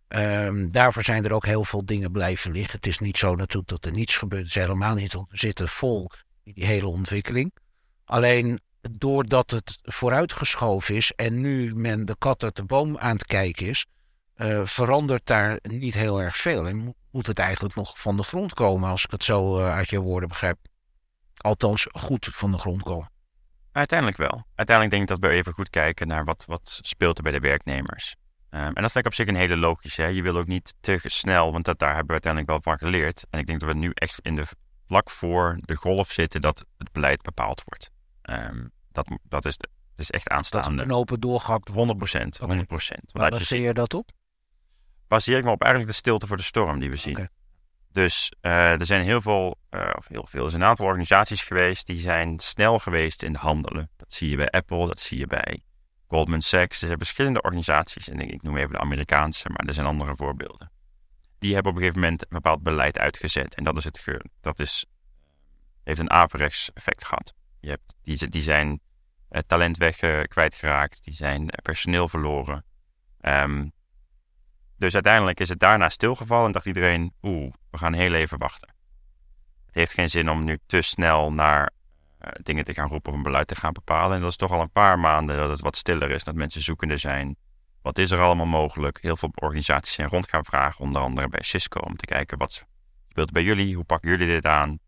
[0.09, 2.77] Um, daarvoor zijn er ook heel veel dingen blijven liggen.
[2.77, 4.47] Het is niet zo natuurlijk dat er niets gebeurt.
[4.47, 5.17] Is helemaal niet.
[5.31, 6.11] Zitten vol
[6.45, 7.55] die hele ontwikkeling.
[8.05, 13.27] Alleen doordat het vooruitgeschoven is en nu men de kat uit de boom aan het
[13.27, 13.87] kijken is,
[14.37, 16.67] uh, verandert daar niet heel erg veel.
[16.67, 19.91] En moet het eigenlijk nog van de grond komen, als ik het zo uh, uit
[19.91, 20.59] je woorden begrijp.
[21.37, 23.11] Althans, goed van de grond komen.
[23.73, 24.47] Uiteindelijk wel.
[24.55, 27.41] Uiteindelijk denk ik dat we even goed kijken naar wat, wat speelt er bij de
[27.41, 28.17] werknemers.
[28.51, 30.03] Um, en dat vind ik op zich een hele logische.
[30.03, 30.09] Hè?
[30.09, 33.25] Je wil ook niet te snel, want dat, daar hebben we uiteindelijk wel van geleerd.
[33.31, 34.47] En ik denk dat we nu echt in de
[34.87, 37.91] vlak voor de golf zitten dat het beleid bepaald wordt.
[38.23, 39.55] Um, dat, dat is,
[39.91, 40.77] het is echt aanstaande.
[40.77, 42.37] Dat een open doorgehakt 100 procent.
[42.37, 43.13] 100 procent.
[43.13, 44.11] Waar baseer je dat op?
[45.09, 47.15] Baseer ik me op eigenlijk de stilte voor de storm die we zien.
[47.15, 47.29] Okay.
[47.93, 51.43] Dus uh, er zijn heel veel, uh, of heel veel, er zijn een aantal organisaties
[51.43, 53.91] geweest die zijn snel geweest in handelen.
[53.97, 55.63] Dat zie je bij Apple, dat zie je bij
[56.09, 56.81] Goldman Sachs.
[56.81, 60.71] Er zijn verschillende organisaties, en ik noem even de Amerikaanse, maar er zijn andere voorbeelden.
[61.45, 63.55] Die hebben op een gegeven moment een bepaald beleid uitgezet.
[63.55, 64.03] En dat, is het,
[64.41, 64.87] dat is,
[65.83, 67.35] heeft een averechts effect gehad.
[67.61, 68.81] Je hebt, die, die zijn
[69.31, 72.65] uh, talent weg uh, kwijtgeraakt, die zijn personeel verloren.
[73.21, 73.73] Um,
[74.77, 78.75] dus uiteindelijk is het daarna stilgevallen en dacht iedereen, oeh, we gaan heel even wachten.
[79.67, 81.71] Het heeft geen zin om nu te snel naar
[82.43, 84.15] dingen te gaan roepen of een beleid te gaan bepalen.
[84.15, 86.63] En dat is toch al een paar maanden dat het wat stiller is, dat mensen
[86.63, 87.37] zoekende zijn.
[87.85, 88.99] Wat is er allemaal mogelijk?
[89.01, 92.67] Heel veel organisaties zijn rond gaan vragen, onder andere bij Cisco, om te kijken wat
[93.09, 94.79] speelt bij jullie, hoe pakken jullie dit aan?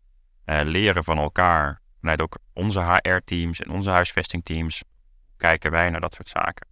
[0.45, 4.83] Uh, leren van elkaar, vanuit ook onze HR-teams en onze huisvestingteams,
[5.37, 6.67] kijken wij naar dat soort zaken.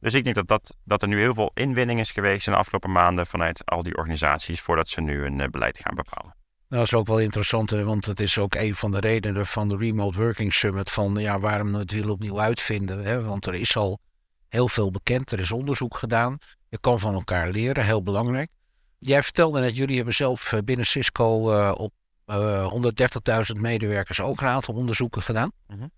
[0.00, 2.58] Dus ik denk dat, dat, dat er nu heel veel inwinning is geweest in de
[2.58, 6.34] afgelopen maanden vanuit al die organisaties voordat ze nu een uh, beleid gaan bepalen.
[6.68, 9.68] Nou, dat is ook wel interessant, want het is ook een van de redenen van
[9.68, 13.04] de Remote Working Summit van ja, waarom het willen opnieuw uitvinden.
[13.04, 13.22] Hè?
[13.22, 14.00] Want er is al
[14.54, 16.38] heel veel bekend, er is onderzoek gedaan.
[16.68, 18.50] Je kan van elkaar leren, heel belangrijk.
[18.98, 21.92] Jij vertelde net, jullie hebben zelf eh, binnen Cisco uh, op
[22.26, 22.72] uh,
[23.54, 25.50] 130.000 medewerkers ook een aantal onderzoeken gedaan.
[25.66, 25.90] Mm -hmm.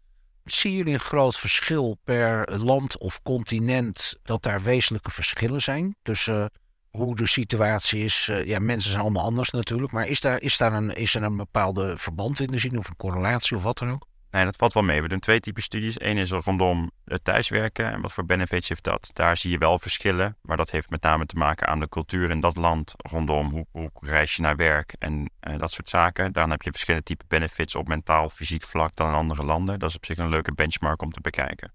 [0.45, 6.41] Zie jullie een groot verschil per land of continent dat daar wezenlijke verschillen zijn tussen
[6.41, 6.47] uh,
[6.91, 8.31] hoe de situatie is?
[8.45, 11.37] Ja, mensen zijn allemaal anders natuurlijk, maar is daar, is daar een, is er een
[11.37, 14.07] bepaalde verband in te zien of een correlatie of wat dan ook?
[14.37, 15.03] Nee, dat valt wel mee.
[15.03, 16.01] We doen twee typen studies.
[16.01, 19.11] Eén is rondom het thuiswerken en wat voor benefits heeft dat.
[19.13, 22.31] Daar zie je wel verschillen, maar dat heeft met name te maken aan de cultuur
[22.31, 26.33] in dat land rondom hoe, hoe reis je naar werk en uh, dat soort zaken.
[26.33, 29.79] Daarna heb je verschillende typen benefits op mentaal, fysiek vlak dan in andere landen.
[29.79, 31.73] Dat is op zich een leuke benchmark om te bekijken.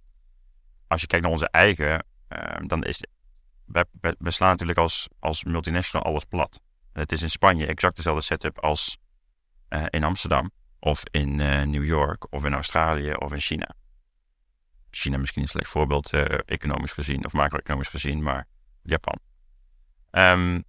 [0.88, 3.04] Als je kijkt naar onze eigen, uh, dan is
[3.66, 6.62] we, we, we, slaan natuurlijk als, als multinational alles plat.
[6.94, 8.98] Het is in Spanje exact dezelfde setup als
[9.70, 13.70] uh, in Amsterdam of in uh, New York, of in Australië, of in China.
[14.90, 18.48] China misschien een slecht voorbeeld, uh, economisch gezien, of macro-economisch gezien, maar
[18.84, 19.20] Japan.
[20.12, 20.64] Um,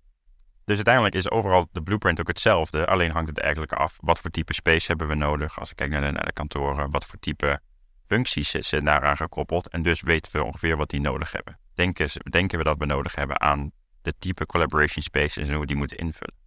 [0.64, 4.30] dus uiteindelijk is overal de blueprint ook hetzelfde, alleen hangt het eigenlijk af wat voor
[4.30, 5.58] type space hebben we nodig.
[5.58, 7.60] Als ik kijk naar de, naar de kantoren, wat voor type
[8.06, 9.68] functies zijn daaraan gekoppeld.
[9.68, 11.58] En dus weten we ongeveer wat die nodig hebben.
[11.74, 13.72] Denken, denken we dat we nodig hebben aan
[14.02, 16.41] de type collaboration spaces en hoe we die moeten invullen.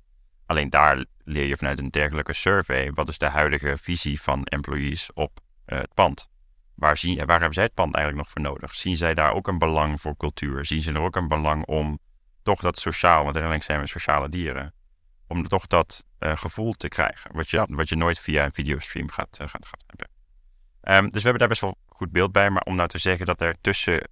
[0.46, 5.14] Alleen daar leer je vanuit een dergelijke survey wat is de huidige visie van employees
[5.14, 6.30] op uh, het pand.
[6.76, 8.76] Waar, zien, waar hebben zij het pand eigenlijk nog voor nodig?
[8.76, 10.66] Zien zij daar ook een belang voor cultuur?
[10.66, 12.00] Zien ze er ook een belang om
[12.44, 14.74] toch dat sociaal, want uiteindelijk zijn we sociale dieren,
[15.28, 19.10] om toch dat uh, gevoel te krijgen, wat je, wat je nooit via een videostream
[19.10, 20.08] gaat, uh, gaat, gaat hebben.
[20.82, 23.26] Um, dus we hebben daar best wel goed beeld bij, maar om nou te zeggen
[23.26, 24.10] dat er tussen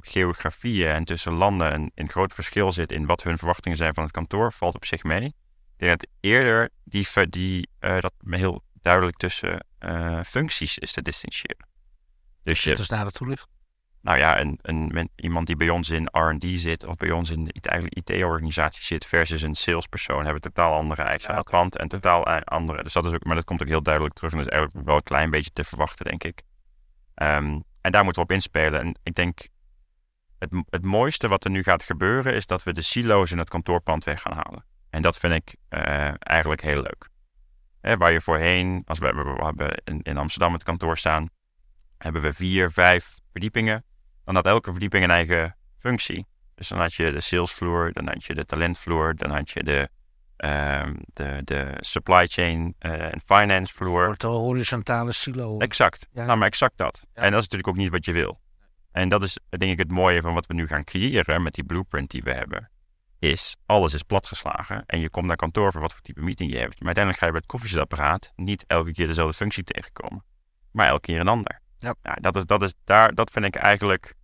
[0.00, 4.02] geografieën en tussen landen een, een groot verschil zit in wat hun verwachtingen zijn van
[4.02, 5.34] het kantoor, valt op zich mee
[5.76, 11.66] denk dat eerder die, die, uh, dat heel duidelijk tussen uh, functies is te distingueren.
[12.42, 13.48] Dus je, dat is naar de toelicht.
[14.00, 17.44] nou ja, een, een, iemand die bij ons in R&D zit of bij ons in
[17.44, 22.26] de eigenlijk IT-organisatie zit versus een salespersoon hebben totaal andere eisen ja, klant en totaal
[22.26, 22.82] andere.
[22.82, 24.86] Dus dat is ook, maar dat komt ook heel duidelijk terug en dat is eigenlijk
[24.86, 26.42] wel een klein beetje te verwachten, denk ik.
[27.14, 28.80] Ehm, en daar moeten we op inspelen.
[28.80, 29.48] En ik denk,
[30.38, 33.50] het, het mooiste wat er nu gaat gebeuren is dat we de silo's in het
[33.50, 34.64] kantoorpand weg gaan halen.
[34.92, 37.08] En dat vind ik uh, eigenlijk heel leuk.
[37.98, 41.28] waar je voorheen, als we, we hebben in, in Amsterdam het kantoor staan,
[41.98, 43.84] hebben we vier, vijf verdiepingen
[44.24, 46.26] dan had elke verdieping een eigen functie.
[46.54, 49.88] Dus dan had je de salesvloer, dan had je de talentvloer, dan had je de,
[50.36, 54.14] um, de, de supply chain uh, en finance vloer.
[54.18, 55.58] Een horizontale silo.
[55.58, 56.06] Exact.
[56.12, 56.24] Ja.
[56.24, 57.02] Nou, maar exact dat.
[57.12, 58.40] En dat is natuurlijk ook niet wat je wil.
[58.92, 61.64] En dat is denk ik het mooie van wat we nu gaan creëren met die
[61.64, 62.70] blueprint die we hebben.
[63.22, 66.58] Is alles is platgeslagen en je komt naar kantoor voor wat voor type meeting je
[66.58, 66.78] hebt.
[66.78, 70.24] Maar uiteindelijk ga je bij het koffiezetapparaat niet elke keer dezelfde functie tegenkomen.
[70.72, 71.60] Maar elke keer een ander.
[71.78, 71.94] Ja.
[72.02, 72.14] ja.
[72.14, 74.14] dat, is, dat, is, daar, dat vind ik eigenlijk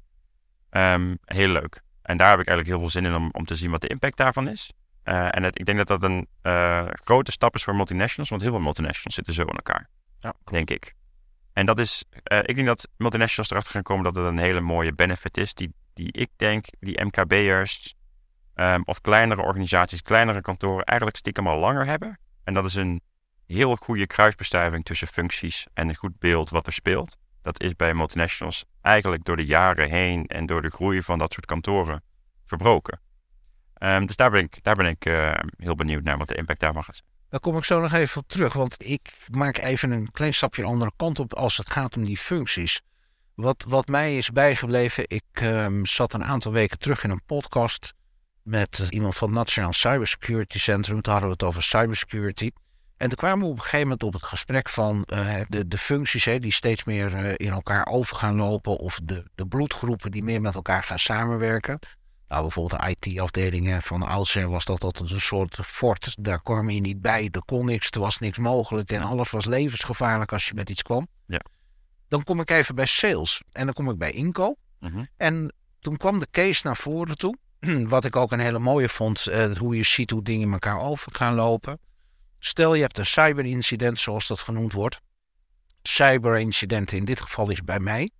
[0.70, 1.82] um, heel leuk.
[2.02, 3.88] En daar heb ik eigenlijk heel veel zin in om, om te zien wat de
[3.88, 4.72] impact daarvan is.
[5.04, 8.42] Uh, en het, ik denk dat dat een uh, grote stap is voor multinationals, want
[8.42, 9.88] heel veel multinationals zitten zo in elkaar.
[10.18, 10.34] Ja.
[10.44, 10.94] Denk ik.
[11.52, 14.60] En dat is, uh, ik denk dat multinationals erachter gaan komen dat het een hele
[14.60, 17.96] mooie benefit is, die, die ik denk, die MKB'ers
[18.60, 22.18] um, of kleinere organisaties, kleinere kantoren eigenlijk stiekem al langer hebben.
[22.44, 23.00] En dat is een
[23.46, 27.94] heel goede kruisbestuiving tussen functies en een goed beeld wat er speelt dat is bij
[27.94, 32.02] multinationals eigenlijk door de jaren heen en door de groei van dat soort kantoren
[32.44, 33.00] verbroken.
[33.82, 36.60] Um, dus daar ben ik, daar ben ik uh, heel benieuwd naar wat de impact
[36.60, 37.08] daarvan gaat zijn.
[37.28, 40.62] Daar kom ik zo nog even op terug, want ik maak even een klein stapje
[40.62, 42.80] de andere kant op als het gaat om die functies.
[43.34, 47.94] Wat, wat mij is bijgebleven, ik um, zat een aantal weken terug in een podcast
[48.48, 51.02] met iemand van het Nationaal Cybersecurity Centrum.
[51.02, 52.50] Toen hadden we het over cybersecurity.
[52.96, 55.78] En toen kwamen we op een gegeven moment op het gesprek van uh, de, de
[55.78, 58.76] functies hè, die steeds meer uh, in elkaar over gaan lopen.
[58.76, 61.78] Of de, de bloedgroepen die meer met elkaar gaan samenwerken.
[62.28, 66.14] Nou, bijvoorbeeld de IT-afdelingen van oudsher was dat altijd een soort fort.
[66.20, 68.90] Daar kwam je niet bij, er kon niks, er was niks mogelijk.
[68.90, 71.06] En alles was levensgevaarlijk als je met iets kwam.
[71.26, 71.40] Ja.
[72.08, 74.58] Dan kom ik even bij sales en dan kom ik bij inkoop.
[74.80, 77.36] Mm En toen kwam de case naar voren toe.
[77.88, 80.80] Wat ik ook een hele mooie vond, uh, hoe je ziet hoe dingen in elkaar
[80.80, 81.78] over gaan lopen.
[82.38, 85.00] Stel je hebt een cyberincident, zoals dat genoemd wordt.
[85.82, 88.10] Cyberincident in dit geval is bij mij.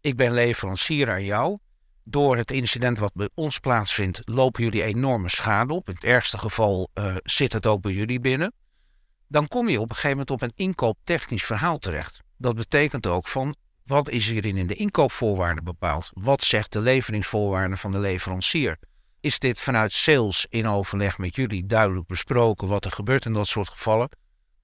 [0.00, 1.58] Ik ben leverancier aan jou.
[2.04, 5.88] Door het incident wat bij ons plaatsvindt, lopen jullie enorme schade op.
[5.88, 8.52] In het ergste geval uh, zit het ook bij jullie binnen.
[9.26, 12.22] Dan kom je op een gegeven moment op een inkooptechnisch verhaal terecht.
[12.36, 13.56] Dat betekent ook van
[13.88, 16.10] wat is hierin in de inkoopvoorwaarden bepaald?
[16.14, 18.78] Wat zegt de leveringsvoorwaarden van de leverancier?
[19.20, 23.48] is dit vanuit sales in overleg met jullie duidelijk besproken wat er gebeurt in dat
[23.48, 24.08] soort gevallen.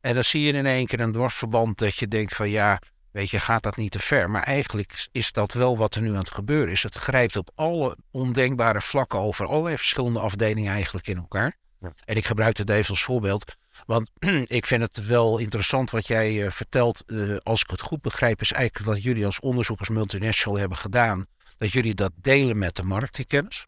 [0.01, 2.79] En dan zie je in één keer een dwarsverband dat je denkt van ja,
[3.11, 4.31] weet je, gaat dat niet te ver.
[4.31, 6.83] Maar eigenlijk is dat wel wat er nu aan het gebeuren is.
[6.83, 11.57] Het grijpt op alle ondenkbare vlakken over allerlei verschillende afdelingen eigenlijk in elkaar.
[12.05, 13.55] En ik gebruik het even als voorbeeld.
[13.87, 14.11] Want
[14.59, 17.03] ik vind het wel interessant wat jij uh, vertelt.
[17.07, 21.27] Uh, als ik het goed begrijp, is eigenlijk wat jullie als onderzoekers multinational hebben gedaan.
[21.57, 23.67] Dat jullie dat delen met de markt, die kennis.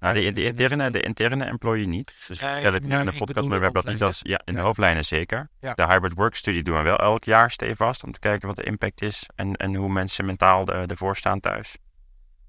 [0.00, 2.06] Nou, de, de, interne, de interne employee niet.
[2.26, 4.20] Dus ik vertel het niet in de podcast, maar we hebben dat niet als...
[4.22, 5.50] Ja, in de hoofdlijnen zeker.
[5.60, 8.62] De hybrid work studie doen we wel elk jaar stevast om te kijken wat de
[8.62, 11.76] impact is en, en hoe mensen mentaal de, ervoor staan thuis.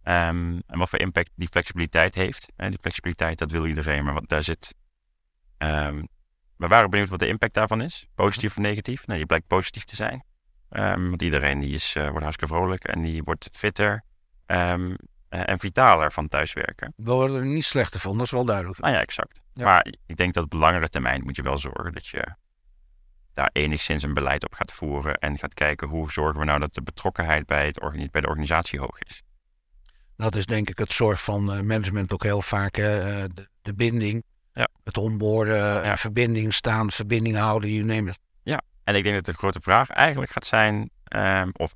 [0.03, 2.47] Um, en wat voor impact die flexibiliteit heeft.
[2.55, 4.75] En die flexibiliteit, dat wil iedereen, maar wat daar zit...
[5.57, 6.07] Um,
[6.59, 8.07] we waren benieuwd wat de impact daarvan is.
[8.15, 9.07] Positief of negatief?
[9.07, 10.23] Nee, je blijkt positief te zijn.
[10.69, 14.03] Um, want iedereen die is, uh, wordt hartstikke vrolijk en die wordt fitter.
[14.45, 14.89] Um,
[15.29, 16.93] uh, en vitaler van thuiswerken.
[16.95, 18.79] We worden er niet slechter van, dat is wel duidelijk.
[18.79, 19.41] Nou ja, exact.
[19.53, 22.35] Maar ik denk dat op langere termijn moet je wel zorgen dat je
[23.33, 26.73] daar enigszins een beleid op gaat voeren en gaat kijken hoe zorgen we nou dat
[26.73, 29.23] de betrokkenheid bij, het bij de organisatie hoog is.
[30.15, 34.23] Dat is denk ik het soort van eh, management ook heel vaak, de, de, binding,
[34.59, 34.67] ja.
[34.83, 35.97] het onboorden, ja.
[35.97, 38.19] verbinding staan, verbinding houden, you name it.
[38.43, 41.73] Ja, en ik denk dat de grote vraag eigenlijk gaat zijn, um, of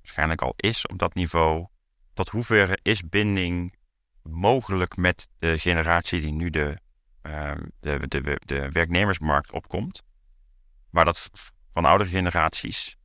[0.00, 1.66] waarschijnlijk al is op dat niveau,
[2.14, 3.74] tot hoeverre is binding
[4.22, 6.78] mogelijk met de generatie die nu de,
[7.22, 10.02] uh, de, de, de werknemersmarkt opkomt,
[10.90, 11.30] waar dat
[11.72, 12.96] van oudere generaties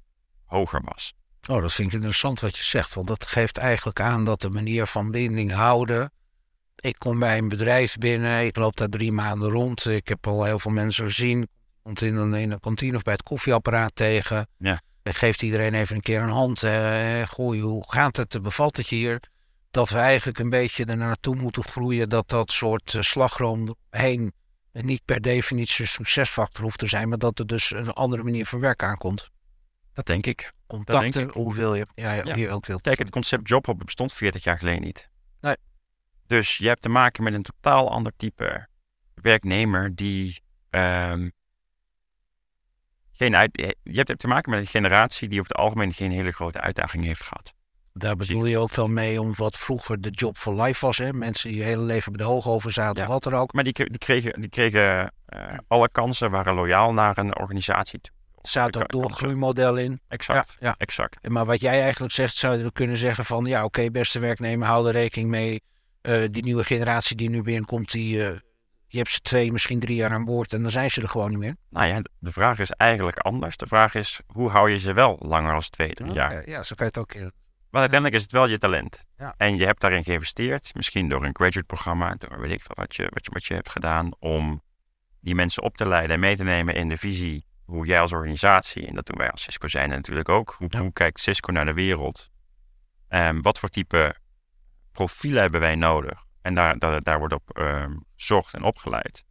[0.45, 1.13] hoger was.
[1.47, 4.49] Oh, dat vind ik interessant wat je zegt, want dat geeft eigenlijk aan dat de
[4.49, 6.11] manier van binding houden.
[6.79, 10.43] Ik kom bij een bedrijf binnen, ik loop daar drie maanden rond, ik heb al
[10.43, 11.47] heel veel mensen gezien,
[11.83, 14.47] komt in een, in een kantine of bij het koffieapparaat tegen.
[14.57, 14.79] Ja
[15.13, 16.59] geeft iedereen even een keer een hand.
[17.29, 18.41] Gooi, hoe gaat het?
[18.41, 19.19] Bevalt het hier?
[19.71, 24.33] Dat we eigenlijk een beetje er naartoe moeten groeien dat dat soort uh, slagroom heen
[24.71, 28.45] niet per definitie een succesfactor hoeft te zijn, maar dat er dus een andere manier
[28.45, 29.29] van werk aankomt.
[29.93, 30.51] Dat denk ik.
[30.67, 31.35] Contacten, denk ik.
[31.35, 32.35] hoeveel je, ja, ja, Ja.
[32.35, 32.81] je ook wilt.
[32.81, 35.09] Kijk, het concept jobhopper bestond 40 jaar geleden niet.
[35.41, 35.55] Nee.
[36.27, 38.67] Dus je hebt te maken met een totaal ander type
[39.13, 41.29] werknemer die ehm,
[43.11, 46.31] geen uit, je hebt te maken met een generatie die over het algemeen geen hele
[46.31, 47.53] grote uitdaging heeft gehad.
[47.93, 50.97] Daar bedoel je ook dan mee om wat vroeger de job for life was.
[50.97, 51.13] Hè?
[51.13, 53.01] Mensen die je hele leven bij de hoog zaten Ja.
[53.01, 53.53] of wat dan ook.
[53.53, 58.15] Maar die, die kregen, die kregen eh, alle kansen, waren loyaal naar een organisatie toe.
[58.41, 59.99] Zaten ook doorgroeimodel in.
[60.07, 60.75] Exact, Ja, ja.
[60.77, 61.29] exact.
[61.29, 63.45] Maar wat jij eigenlijk zegt, zou je kunnen zeggen van...
[63.45, 65.61] ja, oké, beste werknemer, hou er rekening mee.
[66.07, 68.39] Eh, die nieuwe generatie die nu binnenkomt, die, eh,
[68.87, 70.53] je hebt ze twee, misschien drie jaar aan boord...
[70.53, 71.55] en dan zijn ze er gewoon niet meer.
[71.69, 73.57] Nou ja, de vraag is eigenlijk anders.
[73.57, 76.49] De vraag is, hoe hou je ze wel langer als twee, drie jaar?
[76.49, 77.13] Ja, zo kan je het ook...
[77.13, 77.21] in.
[77.69, 79.05] Want uiteindelijk is het wel je talent.
[79.17, 79.33] Ja.
[79.37, 82.95] En je hebt daarin geïnvesteerd, misschien door een graduate programma, door weet ik veel wat
[82.95, 84.61] je, wat, je, wat je hebt gedaan, om
[85.19, 88.13] die mensen op te leiden en mee te nemen in de visie hoe jij als
[88.13, 90.79] organisatie, en dat doen wij als Cisco zijn natuurlijk ook, hoe, Ja.
[90.79, 92.29] hoe kijkt Cisco naar de wereld?
[93.07, 94.15] En wat voor type
[94.97, 96.23] profielen hebben wij nodig?
[96.41, 99.25] En daar, daar, wordt op ehm gezocht en opgeleid.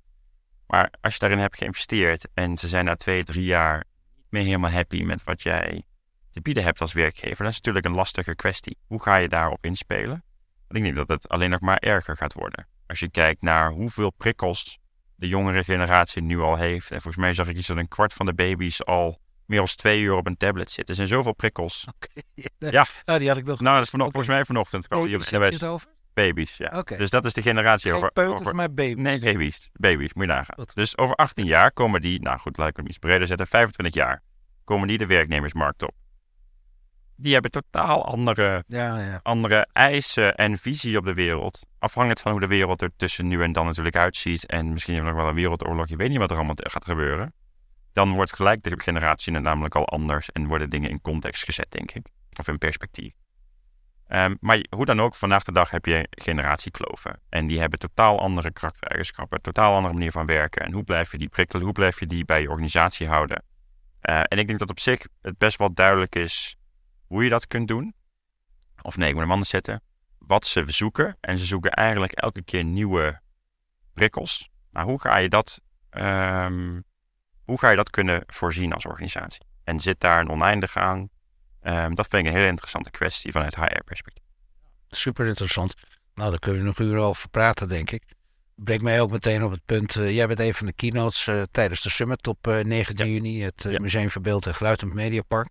[0.67, 4.43] Maar als je daarin hebt geïnvesteerd en ze zijn na twee, drie jaar niet meer
[4.43, 5.85] helemaal happy met wat jij
[6.31, 8.79] te bieden hebt als werkgever, dat is natuurlijk een lastige kwestie.
[8.87, 10.25] Hoe ga je daarop inspelen?
[10.69, 12.69] Ik denk dat het alleen nog maar erger gaat worden.
[12.87, 14.79] Als je kijkt naar hoeveel prikkels
[15.15, 16.91] de jongere generatie nu al heeft.
[16.91, 19.67] En volgens mij zag ik iets dat een kwart van de baby's al meer dan
[19.67, 20.89] twee uur op een tablet zit.
[20.89, 21.85] Er zijn zoveel prikkels.
[22.59, 22.87] Ja.
[23.05, 23.61] Ah, die had ik nog...
[23.61, 24.89] Nou, dat is vanochtend, volgens mij vanochtend.
[24.89, 25.87] kwam Baby's, heb je het over?
[26.15, 26.83] Baby's, ja.
[26.83, 28.13] Dus dat is de generatie Geen over...
[28.13, 29.03] peuters, over- maar baby's.
[29.03, 29.69] Nee, baby's.
[29.73, 30.65] Baby's, moet je nagaan.
[30.75, 33.95] Dus over 18 jaar komen die, nou goed, laat ik hem iets breder zetten, 25
[33.95, 34.23] jaar,
[34.65, 35.95] komen die de werknemersmarkt op.
[37.17, 39.21] Die hebben totaal andere, Ja, ja.
[39.23, 41.61] andere eisen en visie op de wereld.
[41.79, 44.47] Afhankelijk van hoe de wereld er tussen nu en dan natuurlijk uitziet.
[44.47, 46.85] En misschien hebben we nog wel een wereldoorlog, je weet niet wat er allemaal gaat
[46.85, 47.35] gebeuren.
[47.97, 51.93] Dan wordt gelijk de generatie namelijk al anders en worden dingen in context gezet, denk
[51.93, 52.07] ik.
[52.39, 53.13] Of in perspectief.
[54.07, 57.21] Ehm, maar hoe dan ook, vandaag de dag heb je generatiekloven.
[57.29, 60.63] En die hebben totaal andere karaktereigenschappen, totaal andere manier van werken.
[60.63, 63.43] En hoe blijf je die prikkelen, hoe blijf je die bij je organisatie houden?
[64.01, 66.57] Eh, en ik denk dat op zich het best wel duidelijk is
[67.07, 67.95] hoe je dat kunt doen.
[68.83, 69.83] Of nee, ik moet hem anders zetten.
[70.19, 71.17] Wat ze zoeken.
[71.21, 73.21] En ze zoeken eigenlijk elke keer nieuwe
[73.95, 74.51] prikkels.
[74.71, 76.81] Maar hoe ga je dat, ehm,
[77.47, 79.41] hoe ga je dat kunnen voorzien als organisatie?
[79.65, 81.09] En zit daar een oneindig aan?
[81.61, 84.25] Ehm, dat vind ik een hele interessante kwestie vanuit HR-perspectief.
[84.89, 85.75] Super interessant.
[86.15, 88.03] Nou, daar kunnen we nog uren over praten, denk ik.
[88.55, 89.97] Brengt mij ook meteen op het punt.
[89.97, 93.43] eh, jij bent een van de keynotes eh, tijdens de summit op eh, 19 juni,
[93.43, 93.81] het Ja.
[93.81, 95.49] Museum voor Beeld en Geluid het Mediapark.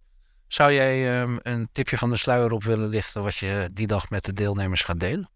[0.47, 4.09] Zou jij ehm, een tipje van de sluier op willen lichten wat je die dag
[4.09, 5.29] met de deelnemers gaat delen?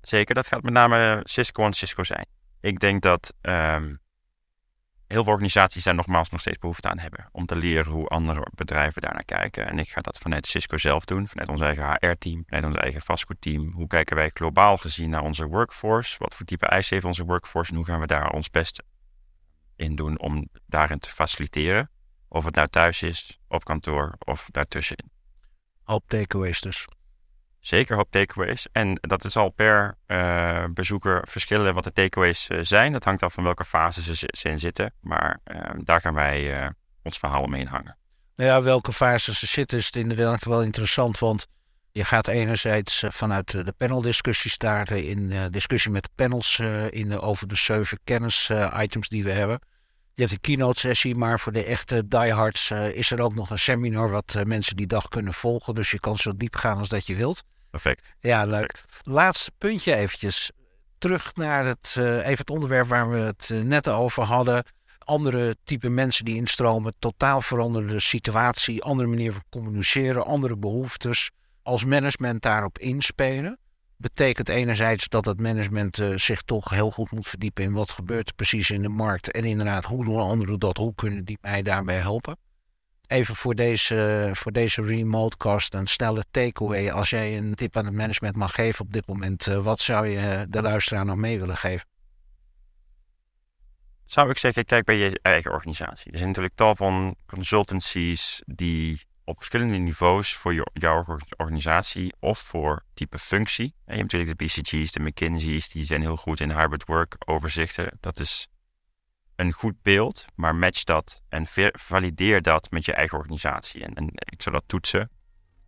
[0.00, 2.26] Zeker, dat gaat met name Cisco en Cisco zijn.
[2.60, 3.94] Ik denk dat ehm,
[5.10, 7.28] heel veel organisaties daar nogmaals nog steeds behoefte aan hebben.
[7.32, 9.66] Om te leren hoe andere bedrijven daarnaar kijken.
[9.66, 13.00] En ik ga dat vanuit Cisco zelf doen, vanuit ons eigen HR-team, vanuit ons eigen
[13.00, 13.72] vastgoedteam.
[13.72, 16.16] Hoe kijken wij globaal gezien naar onze workforce?
[16.18, 17.70] Wat voor type eisen heeft onze workforce?
[17.70, 18.82] En hoe gaan we daar ons best
[19.76, 21.90] in doen om daarin te faciliteren?
[22.28, 25.10] Of het nou thuis is, op kantoor of daartussenin.
[25.82, 26.86] Hoop takeaways dus.
[27.60, 28.66] Zeker hoop takeaways.
[28.72, 32.92] En dat is al per eh, bezoeker verschillen wat de takeaways eh, zijn.
[32.92, 34.94] Dat hangt af van welke fase ze, in zitten.
[35.00, 36.70] Maar eh, daar gaan wij
[37.02, 37.96] ons verhaal omheen hangen.
[38.36, 41.18] Nou ja, welke fase ze zitten is het inderdaad wel interessant.
[41.18, 41.46] Want
[41.92, 46.58] je gaat enerzijds vanuit de paneldiscussies daar in discussie met de panels
[46.90, 49.60] in, over de zeven kennis-items die we hebben.
[50.20, 53.50] Je hebt een keynote sessie, maar voor de echte diehards eh, is er ook nog
[53.50, 55.74] een seminar wat eh, mensen die dag kunnen volgen.
[55.74, 57.44] Dus je kan zo diep gaan als dat je wilt.
[57.70, 58.14] Perfect.
[58.20, 58.80] Ja, leuk.
[59.02, 60.50] Laatste puntje eventjes.
[60.98, 64.64] Terug naar het, eh, even het onderwerp waar we het net over hadden.
[64.98, 71.30] Andere type mensen die instromen, totaal veranderde situatie, andere manier van communiceren, andere behoeftes.
[71.62, 73.58] Als management daarop inspelen,
[74.00, 78.28] betekent enerzijds dat het management eh, zich toch heel goed moet verdiepen in wat gebeurt
[78.28, 79.30] er precies in de markt.
[79.30, 80.76] En inderdaad, hoe doen anderen dat?
[80.76, 82.36] Hoe kunnen die mij daarbij helpen?
[83.06, 86.90] Even voor deze, voor deze remotecast een snelle takeaway.
[86.90, 90.06] Als jij een tip aan het management mag geven op dit moment, eh, wat zou
[90.06, 91.88] je de luisteraar nog mee willen geven?
[94.04, 96.10] Zou ik zeggen, kijk bij je eigen organisatie.
[96.10, 102.14] Er zijn natuurlijk tal van consultancies die op verschillende niveaus voor je, jouw or- organisatie
[102.18, 103.74] of voor type functie.
[103.84, 107.16] En je hebt natuurlijk de BCG's, de McKinsey's, die zijn heel goed in hybrid work
[107.18, 107.98] overzichten.
[108.00, 108.48] Dat is
[109.36, 113.84] een goed beeld, maar match dat en valideer dat met je eigen organisatie.
[113.84, 115.10] En, en ik zou dat toetsen.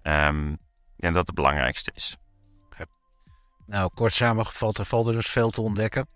[0.03, 0.59] Ehm, ik
[0.97, 2.17] denk dat dat het belangrijkste is.
[3.67, 6.07] Nou, kort samengevat, er valt er dus veel te ontdekken.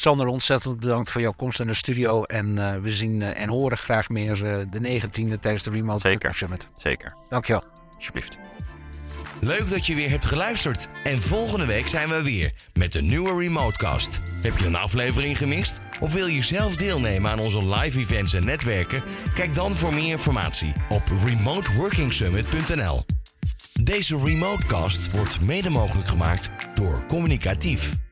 [0.00, 2.22] Sander, ontzettend bedankt voor jouw komst naar de studio.
[2.22, 4.34] En we zien en horen graag meer
[4.70, 6.34] de 19e tijdens de Remote Zeker.
[6.34, 6.66] Summit.
[6.76, 7.14] Zeker.
[7.28, 7.64] Dankjewel.
[7.96, 8.38] Alsjeblieft.
[9.40, 10.88] Leuk dat je weer hebt geluisterd.
[11.04, 14.22] En volgende week zijn we weer met een nieuwe Remotecast.
[14.42, 15.80] Heb je een aflevering gemist?
[16.00, 19.02] Of wil je zelf deelnemen aan onze live events en netwerken?
[19.34, 23.04] Kijk dan voor meer informatie op remoteworkingsummit.nl.
[23.82, 28.07] Deze Remotecast wordt mede mogelijk gemaakt door Communicatief.